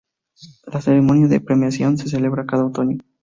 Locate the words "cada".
2.47-2.65